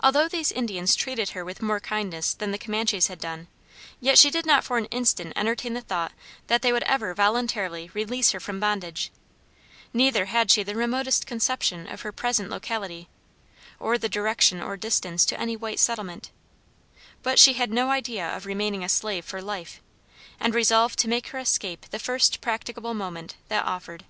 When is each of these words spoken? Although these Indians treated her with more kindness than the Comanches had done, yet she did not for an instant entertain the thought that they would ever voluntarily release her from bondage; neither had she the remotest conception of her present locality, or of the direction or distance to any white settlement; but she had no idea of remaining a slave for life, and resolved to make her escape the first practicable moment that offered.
Although 0.00 0.28
these 0.28 0.50
Indians 0.50 0.94
treated 0.96 1.28
her 1.32 1.44
with 1.44 1.60
more 1.60 1.78
kindness 1.78 2.32
than 2.32 2.52
the 2.52 2.58
Comanches 2.58 3.08
had 3.08 3.18
done, 3.20 3.48
yet 4.00 4.16
she 4.16 4.30
did 4.30 4.46
not 4.46 4.64
for 4.64 4.78
an 4.78 4.86
instant 4.86 5.34
entertain 5.36 5.74
the 5.74 5.82
thought 5.82 6.12
that 6.46 6.62
they 6.62 6.72
would 6.72 6.84
ever 6.84 7.12
voluntarily 7.12 7.90
release 7.92 8.30
her 8.30 8.40
from 8.40 8.58
bondage; 8.60 9.12
neither 9.92 10.24
had 10.24 10.50
she 10.50 10.62
the 10.62 10.74
remotest 10.74 11.26
conception 11.26 11.86
of 11.86 12.00
her 12.00 12.12
present 12.12 12.48
locality, 12.48 13.10
or 13.78 13.92
of 13.96 14.00
the 14.00 14.08
direction 14.08 14.62
or 14.62 14.74
distance 14.74 15.26
to 15.26 15.38
any 15.38 15.54
white 15.54 15.80
settlement; 15.80 16.30
but 17.22 17.38
she 17.38 17.52
had 17.52 17.70
no 17.70 17.90
idea 17.90 18.26
of 18.34 18.46
remaining 18.46 18.82
a 18.82 18.88
slave 18.88 19.26
for 19.26 19.42
life, 19.42 19.82
and 20.40 20.54
resolved 20.54 20.98
to 20.98 21.08
make 21.08 21.26
her 21.26 21.38
escape 21.38 21.84
the 21.90 21.98
first 21.98 22.40
practicable 22.40 22.94
moment 22.94 23.36
that 23.48 23.66
offered. 23.66 24.06